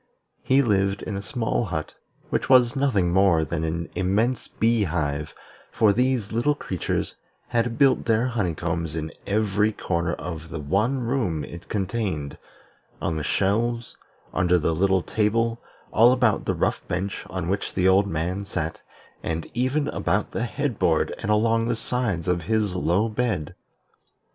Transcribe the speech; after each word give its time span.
He 0.41 0.63
lived 0.63 1.03
in 1.03 1.15
a 1.15 1.21
small 1.21 1.65
hut, 1.65 1.93
which 2.31 2.49
was 2.49 2.75
nothing 2.75 3.13
more 3.13 3.45
than 3.45 3.63
an 3.63 3.87
immense 3.93 4.47
bee 4.47 4.85
hive, 4.85 5.35
for 5.71 5.93
these 5.93 6.31
little 6.31 6.55
creatures 6.55 7.13
had 7.49 7.77
built 7.77 8.05
their 8.05 8.25
honeycombs 8.25 8.95
in 8.95 9.11
every 9.27 9.71
corner 9.71 10.13
of 10.15 10.49
the 10.49 10.57
one 10.57 11.01
room 11.01 11.45
it 11.45 11.69
contained, 11.69 12.39
on 12.99 13.15
the 13.15 13.23
shelves, 13.23 13.95
under 14.33 14.57
the 14.57 14.73
little 14.73 15.03
table, 15.03 15.61
all 15.93 16.11
about 16.11 16.45
the 16.45 16.55
rough 16.55 16.81
bench 16.87 17.23
on 17.29 17.47
which 17.47 17.75
the 17.75 17.87
old 17.87 18.07
man 18.07 18.43
sat, 18.43 18.81
and 19.21 19.47
even 19.53 19.87
about 19.89 20.31
the 20.31 20.45
head 20.45 20.79
board 20.79 21.13
and 21.19 21.29
along 21.29 21.67
the 21.67 21.75
sides 21.75 22.27
of 22.27 22.41
his 22.41 22.73
low 22.73 23.07
bed. 23.07 23.53